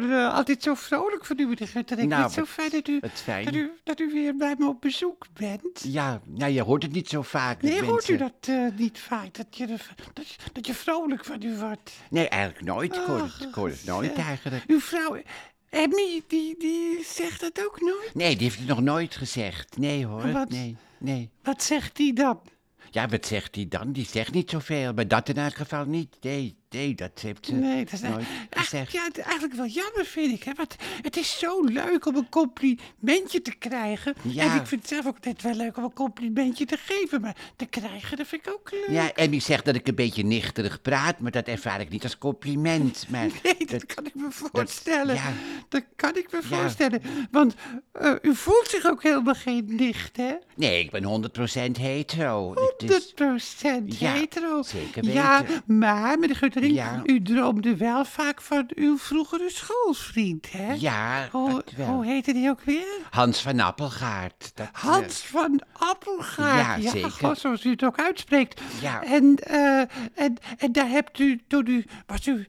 [0.00, 2.08] word eh, altijd zo vrolijk van u, meneer Guttering.
[2.08, 3.44] Nou, het zo fijn dat u, fijn.
[3.44, 5.80] Dat, u, dat u weer bij me op bezoek bent.
[5.82, 7.60] Ja, nou, je hoort het niet zo vaak.
[7.62, 9.34] dat Nee, hoort u dat eh, niet vaak?
[9.34, 9.66] Dat je,
[10.12, 11.92] dat, je- dat je vrolijk van u wordt.
[12.10, 12.94] Nee, eigenlijk nooit.
[12.96, 14.22] Ik hoor het, Ach, ik hoor het nooit ja.
[14.24, 14.64] eigenlijk.
[14.66, 15.22] Uw vrouw,
[15.70, 18.10] Emmy, die, die zegt dat ook nooit.
[18.14, 19.76] Nee, die heeft het nog nooit gezegd.
[19.78, 20.48] Nee hoor, Wat?
[20.48, 21.30] nee, nee.
[21.42, 22.40] Wat zegt die dan?
[22.90, 23.92] Ja, wat zegt hij dan?
[23.92, 26.16] Die zegt niet zoveel, maar dat in elk geval niet.
[26.20, 28.92] Nee, nee, dat heeft ze Nee, dat is nooit gezegd.
[28.92, 30.42] ja, eigenlijk wel jammer, vind ik.
[30.42, 30.52] Hè?
[30.56, 34.14] Want het is zo leuk om een complimentje te krijgen.
[34.22, 34.42] Ja.
[34.54, 37.20] En ik vind het zelf ook net wel leuk om een complimentje te geven.
[37.20, 38.86] Maar te krijgen, dat vind ik ook leuk.
[38.88, 42.18] Ja, Emmy zegt dat ik een beetje nichterig praat, maar dat ervaar ik niet als
[42.18, 43.04] compliment.
[43.08, 45.14] Maar Nee, dat kan ik me voorstellen.
[45.14, 45.32] ja.
[45.68, 46.56] Dat kan ik me Ja.
[46.56, 47.02] voorstellen.
[47.30, 47.54] Want
[47.92, 50.32] eh, u voelt zich ook helemaal geen nicht, hè?
[50.56, 52.50] Nee, ik ben 100% hetero.
[52.50, 54.62] Het 100 is- procent Ja, hetero.
[54.62, 55.62] zeker Ja, weten.
[55.78, 56.36] maar meneer
[56.68, 57.00] Ja.
[57.04, 60.72] u droomde wel vaak van uw vroegere schoolvriend, hè?
[60.72, 62.86] Ja, Hoe, hoe heette die ook weer?
[63.10, 64.50] Hans van Appelgaard.
[64.54, 66.82] Dat, eh, Hans van Appelgaard.
[66.82, 67.36] Ja, zeker.
[67.36, 68.60] zoals u het ook uitspreekt.
[68.80, 69.02] Ja.
[69.02, 69.78] En, eh,
[70.14, 72.46] en, en daar hebt u, toen u, was u,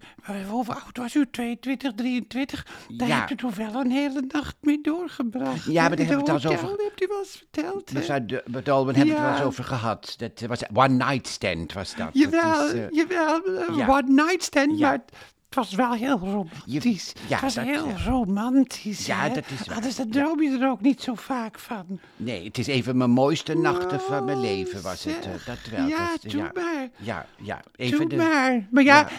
[0.49, 1.25] hoe oud was u?
[1.31, 2.65] 22, 23?
[2.87, 3.17] Daar Ja.
[3.17, 5.65] hebt u toch wel een hele nacht mee doorgebracht.
[5.65, 7.93] Ja, maar daar hebben we het al over- hebt u wel eens verteld?
[7.93, 8.51] Mevrouw de, hebben
[8.85, 10.15] we het wel eens over gehad.
[10.17, 12.09] Dat was one night stand was dat.
[12.13, 14.87] Jawel, dat is, jawel, eh, one night stand, Ja.
[14.87, 15.01] maar
[15.45, 17.13] het was wel heel romantisch.
[17.27, 19.33] ja, het was dat, heel eh, romantisch, ja, hè?
[19.33, 19.75] dat is waar.
[19.75, 21.99] Anders dan droom je er ook niet zo vaak van.
[22.17, 25.25] Nee, het is een van mijn mooiste nachten van mijn leven was het.
[25.25, 25.87] eh, dat wel.
[25.87, 26.89] Ja, dat maar.
[26.97, 27.61] Ja, ja.
[27.75, 28.67] Even Doe de, maar.
[28.71, 29.09] Maar ja, Ja.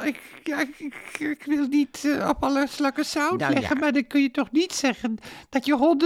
[0.00, 3.74] eh, ik, ja, ik, ik, ik wil niet eh, op alle slakken zout Nou, leggen,
[3.74, 3.80] ja.
[3.80, 5.96] maar dan kun je toch niet zeggen dat je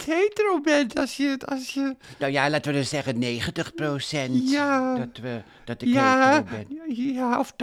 [0.00, 1.36] 100% hetero bent als je...
[1.46, 4.50] Als je Nou ja, laten we dan zeggen 90 procent.
[4.50, 4.94] Ja.
[4.94, 6.94] Dat, we, dat ik ja, hetero ben.
[7.14, 7.56] ja, of 80%,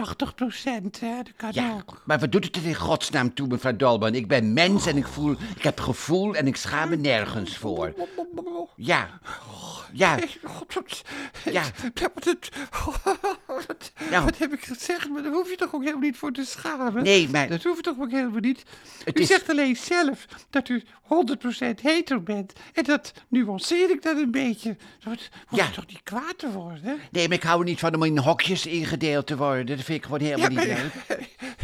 [1.00, 2.02] hè, dat kan Ja, ook.
[2.04, 4.14] maar wat doet het er in godsnaam toe, mevrouw Dolman?
[4.14, 7.94] Ik ben mens en ik voel, ik heb gevoel en ik schaam me nergens voor.
[8.76, 9.08] Ja,
[9.92, 10.16] ja,
[11.44, 11.64] Ja.
[14.10, 14.24] Nou.
[14.24, 15.08] wat heb ik gezegd?
[15.10, 17.02] Maar daar hoef je toch ook helemaal niet voor te schamen?
[17.02, 18.62] Nee, maar- Dat hoeft toch ook helemaal niet?
[19.04, 22.52] Het u is- zegt alleen zelf dat u 100% hetero bent.
[22.72, 24.76] En dat nuanceer ik dan een beetje.
[25.04, 25.64] Dat Ja.
[25.64, 26.98] je toch niet kwaad te worden?
[27.10, 29.66] nee, maar ik hou er niet van om in hokjes ingedeeld te worden.
[29.66, 30.92] Dat vind ik gewoon helemaal niet leuk.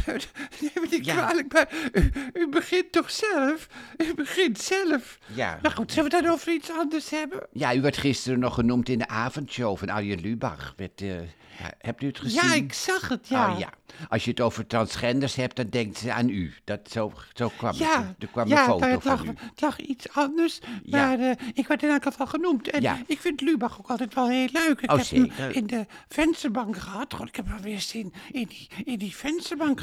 [0.61, 1.15] neem me niet Ja.
[1.15, 3.69] kwalijk, maar u, u begint toch zelf?
[3.97, 5.19] U begint zelf.
[5.34, 5.59] Ja.
[5.62, 7.47] Nou goed, zullen we dan over iets anders hebben?
[7.53, 10.72] Ja, u werd gisteren nog genoemd in de avondshow van Arjen Lubach.
[10.77, 11.21] Werd, eh,
[11.59, 12.49] ja, hebt u het gezien?
[12.49, 13.53] Ja, ik zag het, ja.
[13.53, 13.71] Oh, ja.
[14.09, 16.54] Als je het over transgenders hebt, dan denkt ze aan u.
[16.65, 18.22] Dat, zo, zo kwam Ja, het.
[18.22, 19.28] Er kwam ja een foto van lag, u.
[19.28, 21.06] het lag iets anders, Ja.
[21.06, 22.71] maar eh, ik werd in elk geval genoemd.
[22.71, 22.98] En Ja.
[23.06, 24.81] ik vind Lubach ook altijd wel heel leuk.
[24.81, 27.15] Ik Oh, heb hem in de vensterbank gehad.
[27.15, 29.81] God, ik heb hem weer eens in, in, die, in die vensterbank.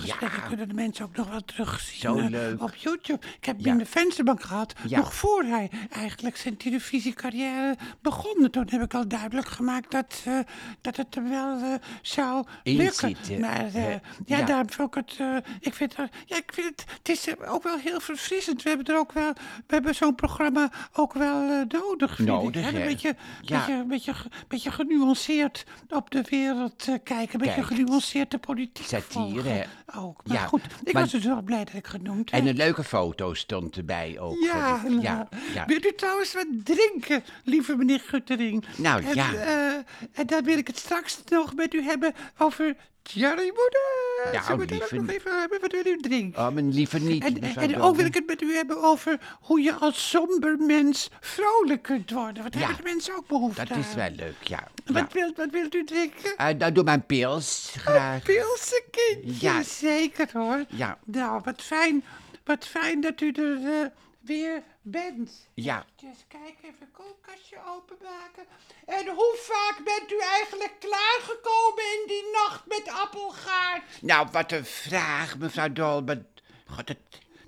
[0.48, 2.62] Kunnen de mensen ook nog wel terugzien Zo eh, leuk.
[2.62, 3.26] op YouTube.
[3.38, 4.98] Ik heb hem in de vensterbank gehad, Ja.
[4.98, 8.50] nog voor hij eigenlijk zijn televisiecarrière begon.
[8.52, 10.40] Toen heb ik al duidelijk gemaakt dat, eh,
[10.82, 13.16] dat het hem wel zou lukken.
[13.40, 13.95] Maar?
[14.26, 14.46] Ja, Ja.
[14.46, 17.54] daarom vond ik het, eh, ik vind, het- ja, ik vind het, het is eh,
[17.54, 18.64] ook wel heel verfrissend.
[18.64, 19.34] We hebben er ook wel,
[19.68, 22.68] we hebben zo'n programma ook wel eh, nodig, Nodig?
[22.68, 23.58] Een beetje, Ja.
[23.66, 24.14] beetje, beetje,
[24.48, 27.40] beetje genuanceerd op de wereld eh, kijken.
[27.42, 29.66] Een beetje genuanceerd de politiek satire?
[29.96, 32.84] Ook, maar goed, ik maar- was dus wel blij dat ik genoemd En een leuke
[32.84, 34.38] foto stond erbij ook.
[34.44, 35.66] Ja, ja, ja.
[35.66, 38.66] Wilt u trouwens wat drinken, lieve meneer Guttering?
[38.78, 39.34] Nou, en, ja.
[39.34, 39.74] eh,
[40.14, 42.76] en dan wil ik het straks nog met u hebben over
[43.14, 44.32] Thierry Moeder.
[44.32, 45.62] Nou, Zullen we het lieve- ook nog even hebben?
[45.62, 46.42] Wat wil u drinken?
[46.48, 47.56] Oh, maar liever niet.
[47.56, 51.82] En, ook wil ik het met u hebben over hoe je als somber mens vrolijk
[51.82, 52.34] kunt worden.
[52.52, 52.66] Daar Ja.
[52.68, 53.96] hebben de mensen ook behoefte Dat is aan.
[53.96, 54.68] wel leuk, ja.
[54.86, 54.94] ja.
[54.94, 56.38] Wat, wilt, wat wilt u drinken?
[56.38, 58.24] Eh, nou, doe maar een pils, graag.
[58.24, 59.64] Pilsenkindje, Ja.
[59.64, 60.64] zeker hoor.
[60.70, 60.98] Ja.
[61.06, 62.04] Nou, wat fijn,
[62.44, 63.86] wat fijn dat u er eh,
[64.26, 65.48] weer bent.
[65.54, 65.86] Ja.
[66.04, 68.44] Even kijken, even een koelkastje openmaken.
[68.86, 73.84] En hoe vaak bent u eigenlijk klaargekomen in die nacht met appelgaard?
[74.02, 76.26] Nou, wat een vraag, mevrouw Dolman.
[76.68, 76.98] God, dat,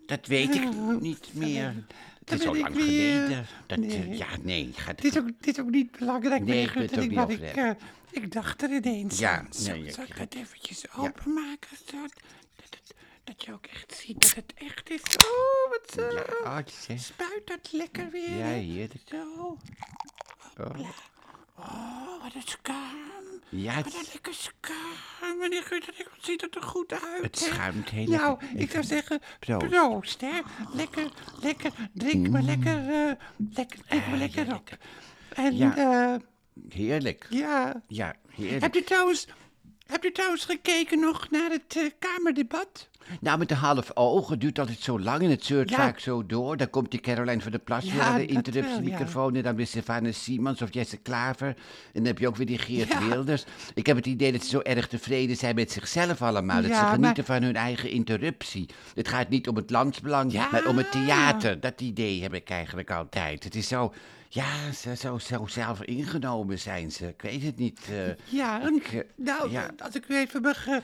[0.06, 1.85] dat weet ik niet meer.
[2.25, 3.45] Het is ik lang geleden.
[3.68, 4.18] Dat, eh, Nee.
[4.18, 4.71] ja, nee.
[4.75, 7.39] Gaat, Dit is ook, dit is ook niet belangrijk, Nee, ik weet het ook niet
[7.41, 7.69] ik, eh,
[8.12, 11.77] ik dacht er ineens Ja, nee, ik- zal ik het eventjes openmaken?
[13.27, 15.01] Dat, je ook echt ziet dat het echt is.
[15.01, 16.57] Oh, wat eh,
[16.88, 18.38] ja, spuit dat lekker weer.
[18.38, 19.01] Ja, heerlijk.
[19.06, 19.57] Zo.
[20.57, 20.79] Oh.
[21.59, 23.41] Oh, wat een schuim.
[23.50, 26.09] Ja, Wat een lekker schuim, meneer Guttering.
[26.15, 27.45] Wat ziet het er goed uit, het hè?
[27.45, 28.59] schuimt heel Nou, lekker.
[28.59, 29.68] ik zou zeggen, Proost.
[29.69, 30.39] proost, hè.
[30.73, 33.12] Lekker, lekker, drink maar lekker, eh,
[33.53, 34.77] lekker, drink maar Ah, lekker ja, op.
[35.33, 35.73] En, Ja.
[35.75, 36.19] ja.
[36.69, 37.25] Heerlijk.
[37.30, 37.81] ja.
[37.88, 38.62] Ja, heerlijk.
[38.62, 39.27] Hebt u trouwens,
[39.85, 42.89] hebt u trouwens gekeken nog naar het eh, Kamerdebat?
[43.21, 44.30] Nou, met een half oog.
[44.30, 45.75] Het duurt altijd zo lang en het zeurt Ja.
[45.75, 46.57] vaak zo door.
[46.57, 49.36] Dan komt die Caroline van der Plas Ja, weer aan de interruptiemicrofoon.
[49.36, 51.48] En dan weer Stefane Simons of Jesse Klaver.
[51.48, 51.56] En
[51.94, 53.07] dan heb je ook weer die Geert Ja.
[53.07, 53.45] Wilders.
[53.74, 56.62] Ik heb het idee dat ze zo erg tevreden zijn met zichzelf allemaal.
[56.62, 58.69] Dat Ja, ze maar- genieten van hun eigen interruptie.
[58.95, 60.48] Het gaat niet om het landsbelang, Ja.
[60.51, 61.59] maar om het theater.
[61.59, 63.44] Dat idee heb ik eigenlijk altijd.
[63.44, 63.94] Het is zo...
[64.29, 67.07] Ja, zo, zo, zo zelf ingenomen zijn ze.
[67.07, 67.79] Ik weet het niet.
[67.89, 67.97] eh.
[68.25, 69.69] Ja, Ik, eh, nou, ja.
[69.83, 70.77] als ik u even mag eh.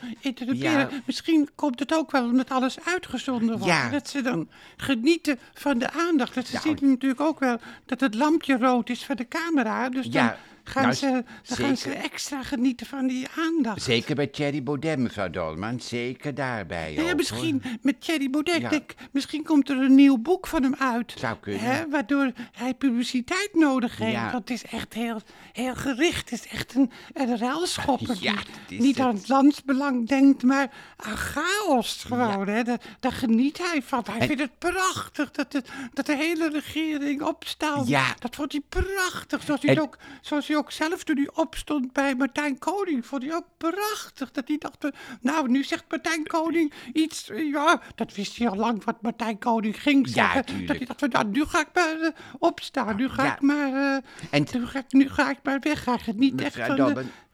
[0.54, 0.90] Ja.
[1.06, 3.66] Misschien komt het ook wel omdat alles uitgezonden wordt.
[3.74, 3.90] Ja.
[3.90, 6.36] Dat ze dan genieten van de aandacht.
[6.36, 6.78] Dat ze Nou.
[6.78, 9.90] zien natuurlijk ook wel dat het lampje rood is van de camera.
[9.90, 10.32] Dus dan,
[10.64, 13.82] gaan, nou, ze, dan gaan ze extra genieten van die aandacht.
[13.82, 15.80] Zeker bij Thierry Baudet, mevrouw Dolman.
[15.80, 17.16] Zeker daarbij Ja, ook, hoor.
[17.16, 18.62] misschien met Thierry Baudet.
[18.62, 18.70] Ja.
[18.70, 21.14] denk, misschien komt er een nieuw boek van hem uit.
[21.18, 21.62] Zou kunnen.
[21.62, 24.12] Hè, waardoor hij publiciteit nodig heeft.
[24.12, 24.32] Ja.
[24.32, 25.22] Want het is echt heel,
[25.52, 26.30] heel gericht.
[26.30, 28.18] Het is echt een, een ruilschopper.
[28.20, 28.36] Ja,
[28.68, 29.18] die niet aan het.
[29.18, 32.48] het landsbelang denkt, maar aan chaos gewoon.
[32.48, 32.64] Hè.
[32.64, 34.04] Daar, daar geniet hij van.
[34.10, 35.64] Hij En- vindt het prachtig dat de,
[35.94, 37.88] dat de hele regering opstaat.
[38.20, 39.44] Dat vond hij prachtig.
[39.44, 43.06] Zoals hij, En- het ook, zoals hij ook zelf toen hij opstond bij Martijn Koning.
[43.06, 44.32] Vond hij ook prachtig.
[44.32, 44.88] Dat hij dacht,
[45.22, 47.30] nou nu zegt Martijn Koning iets.
[47.34, 50.46] Ja, dat wist hij al lang wat Martijn Koning ging Ja, zeggen.
[50.46, 50.88] tuurlijk.
[50.88, 52.10] dat hij dacht, nou, nu ga ik maar eh,
[52.40, 52.96] opstaan.
[52.96, 53.34] Nu ga Ja.
[53.34, 53.74] ik maar...
[53.74, 55.86] eh, En- nu, ga ik, nu ga ik maar weg.
[55.86, 56.76] Hij geniet echt van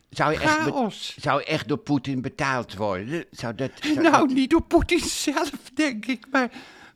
[0.09, 3.25] zou je, echt zou je echt door Poetin betaald worden?
[3.31, 3.71] Zou dat...
[3.81, 6.49] zou Nou, dat- niet door Poetin zelf, denk ik, maar,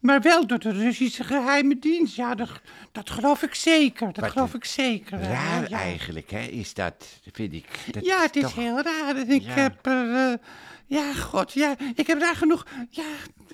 [0.03, 2.15] maar wel door de Russische geheime dienst.
[2.15, 2.49] Ja, dat,
[2.91, 4.05] dat geloof ik zeker.
[4.07, 5.19] Dat Wat geloof ik zeker.
[5.21, 5.77] Raar ja.
[5.79, 6.39] eigenlijk, hè?
[6.41, 7.65] Is dat, vind ik.
[7.91, 9.15] Dat Ja, het is toch- heel raar.
[9.15, 9.51] En ik Ja.
[9.53, 10.15] heb er.
[10.15, 10.33] eh,
[10.85, 11.75] ja, god, ja.
[11.95, 12.65] Ik heb daar genoeg.
[12.89, 13.03] Ja,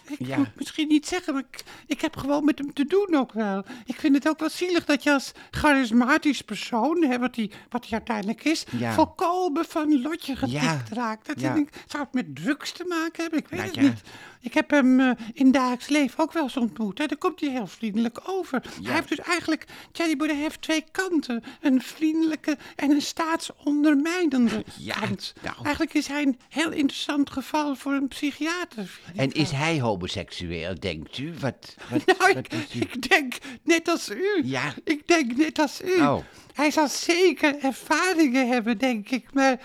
[0.07, 0.37] ik Ja.
[0.37, 3.33] moet het misschien niet zeggen, maar ik, ik heb gewoon met hem te doen ook
[3.33, 3.63] wel.
[3.85, 7.87] Ik vind het ook wel zielig dat je als charismatisch persoon, hè, wat hij wat
[7.91, 8.93] uiteindelijk is, Ja.
[8.93, 11.27] volkomen van lotje getikt raakt.
[11.27, 11.53] Dat Ja.
[11.55, 13.39] ik, zou het met drugs te maken hebben?
[13.39, 14.01] Ik weet Nou het niet.
[14.41, 16.97] Ik heb hem eh, in dagelijks leven ook wel eens ontmoet.
[16.97, 17.05] Hè.
[17.05, 18.61] Daar komt hij heel vriendelijk over.
[18.83, 21.43] Hij heeft dus eigenlijk, Thierry Baudet heeft twee kanten.
[21.61, 24.63] Een vriendelijke en een staatsondermijnende
[24.99, 25.33] kant.
[25.41, 25.55] nou.
[25.63, 28.99] Eigenlijk is hij een heel interessant geval voor een psychiater.
[29.15, 31.33] En is hij homoseksueel, denkt u?
[31.39, 32.79] Wat, wat, Nou, wat ik, is u?
[32.79, 34.41] ik denk net als u.
[34.43, 34.73] Ja.
[34.83, 36.01] Ik denk net als u.
[36.01, 36.17] Oh.
[36.53, 39.33] Hij zal zeker ervaringen hebben, denk ik.
[39.33, 39.59] Maar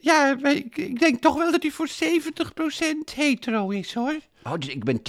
[0.00, 4.16] ja, maar ik, ik denk toch wel dat hij voor 70% hetero is, hoor.
[4.44, 5.00] Oh, dus ik ben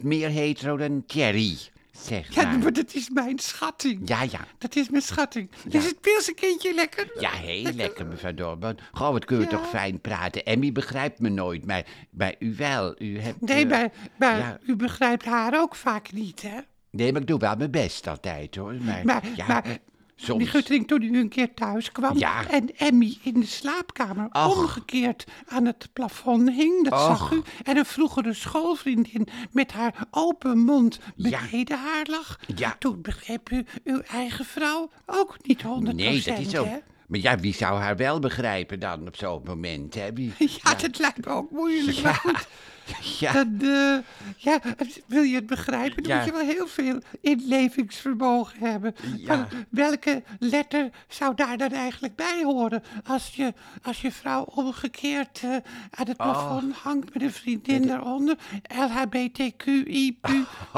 [0.00, 1.56] 10% meer hetero dan Thierry,
[2.04, 2.58] zeg Ja, maar.
[2.58, 4.08] maar dat is mijn schatting.
[4.08, 4.40] Ja, ja.
[4.58, 5.50] Dat is mijn schatting.
[5.68, 5.78] Ja.
[5.78, 7.10] Is het pilsenkindje lekker?
[7.20, 8.78] Ja, heel lekker, mevrouw Dorban.
[8.92, 9.46] Goh, wat we Ja.
[9.46, 10.44] toch fijn praten.
[10.44, 12.94] Emmy begrijpt me nooit, maar bij u wel.
[13.02, 14.58] U hebt, Nee, eh, maar, maar ja.
[14.66, 16.58] u begrijpt haar ook vaak niet, hè?
[16.90, 18.74] Nee, maar ik doe wel mijn best altijd, hoor.
[18.74, 19.78] Maar, Maar, ja, maar
[20.16, 20.50] eh, die soms...
[20.50, 22.48] Guttering, toen hij een keer thuis kwam Ja.
[22.48, 27.42] en Emmy in de slaapkamer omgekeerd aan het plafond hing, dat zag u.
[27.64, 31.40] En een vroegere schoolvriendin met haar open mond Ja.
[31.50, 32.38] beneden haar lag.
[32.56, 32.76] Ja.
[32.78, 35.66] Toen begreep u uw eigen vrouw ook niet 100%,
[35.96, 36.64] Nee, dat is zo.
[36.64, 36.76] hè?
[37.06, 40.12] Maar ja, wie zou haar wel begrijpen dan op zo'n moment, hè?
[40.12, 42.02] Wie, Ja, dat lijkt me ook moeilijk.
[42.02, 42.48] Maar goed,
[43.20, 43.32] ja.
[43.32, 43.96] dan, eh,
[44.36, 44.60] ja,
[45.06, 46.16] wil je het begrijpen, dan Ja.
[46.16, 48.94] moet je wel heel veel inlevingsvermogen hebben.
[49.16, 49.26] Ja.
[49.26, 52.82] Van welke letter zou daar dan eigenlijk bij horen?
[53.04, 55.50] Als je, als je vrouw omgekeerd eh,
[55.90, 58.36] aan het plafond hangt met een vriendin daaronder.
[58.78, 60.26] LHBTQIP.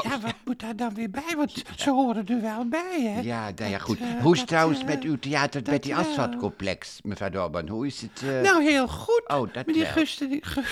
[0.03, 1.35] ja, wat moet daar dan weer bij?
[1.37, 3.21] Want ze horen er wel bij, hè?
[3.21, 3.99] Ja, nou ja, goed.
[4.01, 5.99] eh, Hoe is dat, trouwens met uw theater dat Betty wel.
[5.99, 7.69] Asphalt-complex, mevrouw Dorban?
[7.69, 8.23] Hoe is het?
[8.43, 9.23] Nou, heel goed.
[9.27, 9.93] Oh, dat meneer wel.
[9.93, 10.63] Gustering, Gu-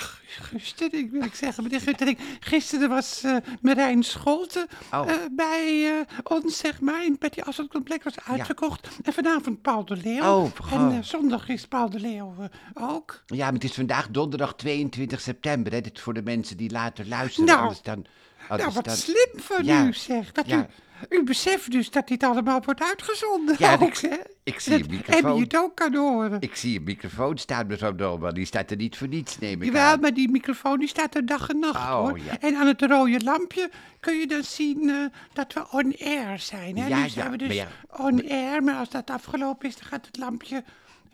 [0.40, 1.62] Gustering wil ik zeggen.
[1.62, 5.10] Meneer Gustering, gisteren was eh Marijn Scholten Oh.
[5.10, 8.88] eh, bij eh, ons, zeg maar, in het Asselt Complex was uitverkocht.
[9.02, 10.22] En vanavond Paul de Leeuw.
[10.22, 12.34] Oh, en zondag is Paul de Leeuw
[12.74, 13.22] ook.
[13.26, 15.80] Ja, maar het is vandaag donderdag 22 september, hè?
[15.80, 17.46] Dit is voor de mensen die later luisteren.
[17.48, 17.74] Nou.
[17.82, 18.04] Dan...
[18.48, 18.96] Nou, wat dan...
[18.96, 19.84] slim van Ja.
[19.84, 20.32] u, zeg.
[20.32, 20.58] Dat Ja.
[20.58, 20.66] u,
[21.08, 23.56] u beseft dus dat dit allemaal wordt uitgezonden.
[23.58, 25.30] Ja, ook, ik- ik zie Dat een microfoon.
[25.30, 26.40] Emmy het ook kan horen.
[26.40, 28.34] Ik zie een microfoon staan, mevrouw Dorban.
[28.34, 30.00] Die staat er niet voor niets, neem ik Jawel, aan.
[30.00, 32.18] maar die microfoon die staat er dag en nacht Oh, hoor.
[32.18, 32.40] ja.
[32.40, 34.96] En aan het rode lampje kun je dan zien eh,
[35.32, 36.76] dat we on air zijn.
[36.78, 36.86] Hè?
[36.86, 37.68] Ja, nu zijn ja, we dus maar ja.
[38.04, 40.64] on air, maar als dat afgelopen is, dan gaat het lampje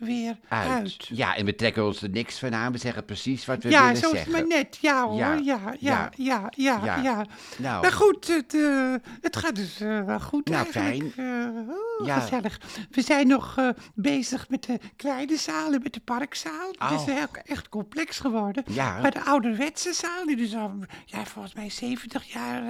[0.03, 0.69] weer uit.
[0.69, 1.07] Uit.
[1.07, 2.71] Ja, en we trekken ons er niks van aan.
[2.71, 4.33] We zeggen precies wat we Ja, willen zo is zeggen.
[4.35, 4.77] het maar net.
[4.81, 7.01] Ja hoor, Ja, ja, ja, ja, ja, ja, ja.
[7.01, 7.25] ja.
[7.57, 7.81] Nou.
[7.81, 11.17] Maar goed, het, eh, het gaat dus eh, wel goed Nou, eigenlijk.
[11.17, 12.19] Oh, Ja.
[12.19, 12.59] Gezellig.
[12.91, 13.57] We zijn nog
[13.95, 16.71] bezig met de kleine zalen, met de parkzaal.
[16.77, 17.23] Het is Oh.
[17.45, 18.63] echt complex geworden.
[18.67, 18.99] Ja.
[18.99, 20.71] Maar de ouderwetse zaal, die dus al
[21.05, 22.61] ja, volgens mij 70 jaar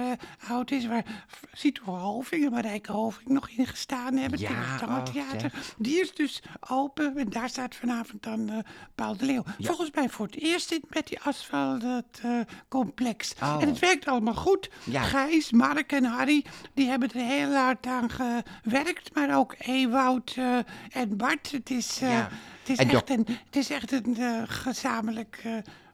[0.48, 1.04] oud is, waar
[1.52, 5.04] Cito Hoving en Marijke Hoving nog in gestaan hebben, Ja, het oh,
[5.40, 5.74] zeg.
[5.78, 8.58] die is dus open En daar staat vanavond dan eh,
[8.94, 9.42] Paul de Leeuw.
[9.58, 12.30] Volgens mij voor het eerst in met die asfalt het, eh,
[12.68, 13.34] complex.
[13.42, 13.56] Oh.
[13.60, 14.70] En het werkt allemaal goed.
[14.84, 15.02] Ja.
[15.02, 19.14] Gijs, Mark en Harry, die hebben er heel hard aan gewerkt.
[19.14, 20.58] Maar ook Ewout eh,
[20.92, 21.50] en Bart.
[21.50, 22.28] Het is, eh, Ja.
[22.60, 24.16] het is, En echt, een, het is echt een
[24.48, 25.42] gezamenlijk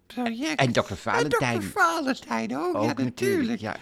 [0.07, 0.61] project.
[0.61, 1.53] En dokter Valentijn.
[1.55, 3.61] En dokter Valentijn ook, Ook ja natuurlijk.
[3.61, 3.77] Ja.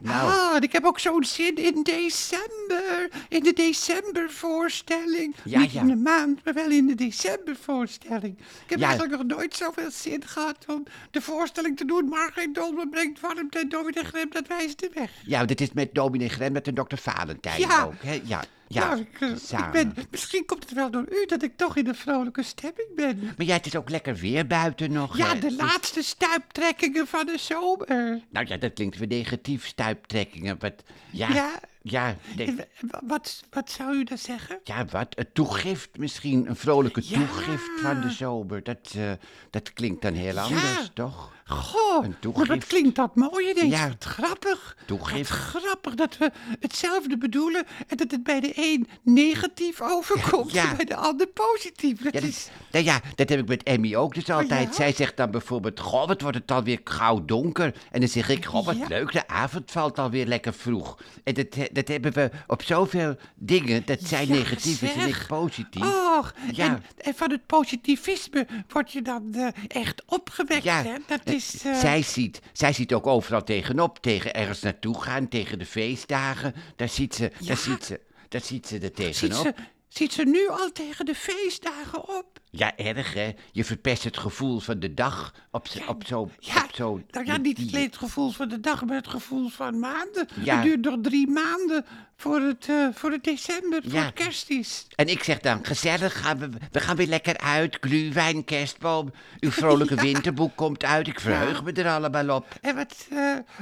[0.00, 3.10] Nou, Ah, ik heb ook zo'n zin in december.
[3.28, 5.34] In de decembervoorstelling.
[5.44, 5.80] Ja, Niet ja.
[5.80, 8.38] in de maand, maar wel in de decembervoorstelling.
[8.38, 8.86] Ik heb Ja.
[8.88, 12.08] eigenlijk nog nooit zoveel zin gehad om de voorstelling te doen.
[12.08, 15.10] Maar geen dolmen brengt warmte en Dominee Grem, dat wijst de weg.
[15.26, 18.02] ja, dit is met dominee Grem met en dokter Valentijn ook.
[18.02, 18.20] Hè?
[18.24, 21.56] Ja, ja nou, ik, eh, ik ben, misschien komt het wel door u dat ik
[21.56, 23.20] toch in een vrolijke stemming ben.
[23.36, 25.16] Maar ja, het is ook lekker weer buiten nog.
[25.16, 25.38] Ja, hè?
[25.38, 28.20] de laatste stuiptrekkingen van de zomer.
[28.30, 30.56] Nou ja, dat klinkt weer negatief, stuiptrekkingen.
[30.58, 31.60] Wat, ja, Ja.
[31.90, 34.60] Ja, de- wa- Wat, wat zou u dan zeggen?
[34.64, 35.06] ja, wat?
[35.18, 37.16] Een toegift misschien, een vrolijke Ja.
[37.16, 38.62] toegift van de zomer.
[38.62, 39.10] Dat, eh,
[39.50, 41.34] dat klinkt dan heel anders, toch?
[41.48, 42.48] Goh, Een maar toegift.
[42.48, 43.74] wat klinkt dat mooi ineens.
[43.78, 43.88] Ja.
[43.88, 44.76] Wat grappig.
[44.86, 45.30] Toegift.
[45.30, 50.70] Wat grappig dat we hetzelfde bedoelen en dat het bij de een negatief overkomt Ja.
[50.70, 52.02] en bij de ander positief.
[52.02, 54.68] Dat dat, is, nou ja, dat heb ik met Emmy ook dus altijd.
[54.68, 54.72] ja?
[54.74, 57.74] Zij zegt dan bijvoorbeeld, goh, wat wordt het alweer gauw donker.
[57.90, 60.98] En dan zeg ik, goh, wat leuk, de avond valt alweer lekker vroeg.
[61.24, 65.24] En dat, dat hebben we op zoveel dingen, dat zij Ja, negatief is en ik
[65.28, 65.82] positief.
[65.82, 66.64] Och, Ja.
[66.66, 70.62] en, en van het positivisme word je dan eh, echt opgewekt.
[70.62, 70.94] Ja, hè?
[71.06, 75.58] Dat is, eh, zij, ziet, zij ziet ook overal tegenop, tegen ergens naartoe gaan, tegen
[75.58, 76.54] de feestdagen.
[76.76, 79.42] Daar ziet ze, daar ziet ze, daar ziet ze er ziet, tegenop.
[79.46, 79.54] ze,
[79.88, 82.38] ziet ze nu al tegen de feestdagen op?
[82.50, 83.32] Ja, erg hè.
[83.52, 87.36] Je verpest het gevoel van de dag op zo, op zo, Ja, zo nou ja,
[87.36, 90.28] niet alleen het gevoel van de dag, maar het gevoel van maanden.
[90.42, 90.54] Ja.
[90.54, 91.84] Het duurt nog drie maanden
[92.16, 94.86] voor het, eh, voor het december, voor het kerst is.
[94.94, 97.78] En ik zeg dan, gezellig, gaan we, we gaan weer lekker uit.
[97.80, 101.06] Glühwein, kerstboom, uw vrolijke winterboek komt uit.
[101.06, 102.46] Ik verheug me er allemaal op.
[102.60, 103.18] En wat, eh,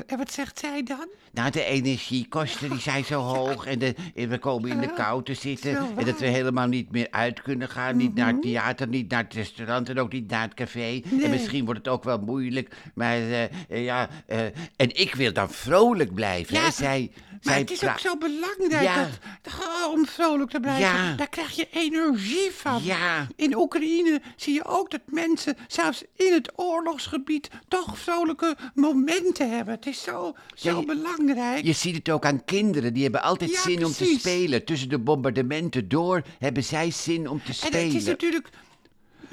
[0.07, 1.09] en wat zegt zij dan?
[1.33, 5.23] Nou, de energiekosten die zijn zo hoog en, de, en we komen in de kou
[5.23, 5.77] te zitten.
[5.97, 7.97] En dat we helemaal niet meer uit kunnen gaan.
[7.97, 11.01] Niet naar het theater, niet naar het restaurant en ook niet naar het café.
[11.23, 12.77] En misschien wordt het ook wel moeilijk.
[12.95, 13.51] Maar eh, eh,
[13.85, 14.41] ja, eh,
[14.77, 16.57] en ik wil dan vrolijk blijven.
[16.63, 16.71] hè.
[16.71, 18.97] Zij, maar zij het is ook zo belangrijk Ja.
[18.97, 19.09] dat,
[19.43, 19.63] dat-
[19.93, 20.83] om vrolijk te blijven.
[20.83, 21.15] Ja.
[21.15, 22.83] Daar krijg je energie van.
[22.85, 23.27] Ja.
[23.37, 29.75] In Oekraïne zie je ook dat mensen, zelfs in het oorlogsgebied, toch vrolijke momenten hebben.
[29.75, 31.65] Het is zo, zo Ja, je- belangrijk.
[31.65, 34.65] Je ziet het ook aan kinderen, die hebben altijd Ja, zin om te spelen.
[34.65, 37.85] Tussen de bombardementen door hebben zij zin om te En spelen.
[37.87, 38.49] het is natuurlijk.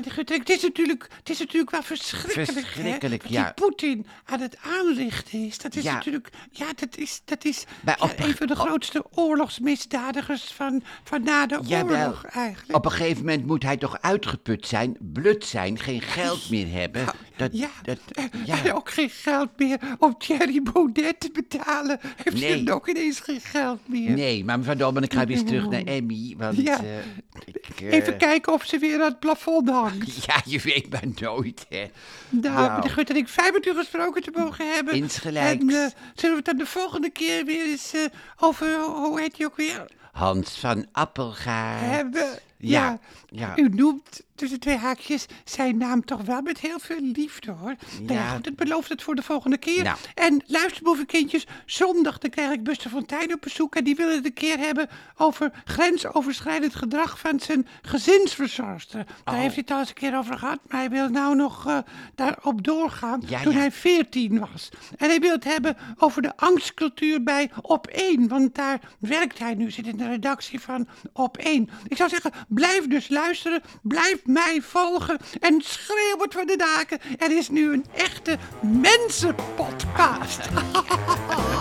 [0.10, 2.52] Het is natuurlijk, het is natuurlijk wel verschrikkelijk.
[2.52, 3.44] Verschrikkelijk, ja.
[3.44, 5.58] die Poetin aan het aanrichten is.
[5.58, 5.94] Dat is Ja.
[5.94, 6.30] natuurlijk.
[6.52, 11.46] Ja, dat is, dat is ja, op- een van de grootste oorlogsmisdadigers van, van na
[11.46, 11.98] de Jawel.
[12.00, 12.76] oorlog eigenlijk.
[12.78, 17.06] Op een gegeven moment moet hij toch uitgeput zijn, blut zijn, geen geld meer hebben.
[17.42, 17.98] Dat, ja, dat,
[18.46, 18.64] ja.
[18.66, 22.00] en ook geen geld meer om Thierry Baudet te betalen.
[22.24, 22.52] Heeft Nee.
[22.52, 24.12] hij dan ook ineens geen geld meer?
[24.12, 26.36] Nee, maar mevrouw Dolman, ik ga weer terug naar Emmy.
[26.38, 26.78] Want Ja.
[26.84, 26.98] eh,
[27.46, 30.26] ik, eh, Even kijken of ze weer aan het plafond hangt.
[30.26, 31.86] Ja, je weet maar nooit, hè.
[32.30, 32.90] Nou, Nou.
[32.90, 34.94] gut dat ik fijn met u gesproken te mogen hebben.
[34.94, 35.50] Insgelijks.
[35.62, 37.94] En eh, zullen we het dan de volgende keer weer eens
[38.40, 41.82] over, hoe heet hij ook weer, Hans van Appelgaard.
[41.82, 42.28] hebben?
[42.62, 43.00] Ja,
[43.30, 43.58] ja.
[43.58, 47.76] U noemt tussen twee haakjes zijn naam toch wel met heel veel liefde, hoor.
[48.02, 49.84] Nou ja, goed, ik beloof het voor de volgende keer.
[49.84, 49.98] Nou.
[50.14, 53.76] En luisterboevenkindjes, zondag dan krijg ik Buster Fontijn op bezoek...
[53.76, 59.06] en die wil het een keer hebben over grensoverschrijdend gedrag van zijn gezinsverzorgster.
[59.24, 59.40] Daar Oh.
[59.42, 61.78] heeft hij het al eens een keer over gehad, maar hij wil nou nog eh,
[62.16, 63.60] daarop doorgaan Ja, toen ja.
[63.60, 64.70] hij 14 was.
[64.98, 69.54] En hij wil het hebben over de angstcultuur bij Op 1, want daar werkt hij
[69.54, 71.70] nu, zit in de redactie van Op 1.
[71.88, 77.00] Ik zou zeggen, blijf dus luisteren, blijf mij volgen en schreeuw het van de daken.
[77.18, 80.40] Er is nu een echte mensenpodcast.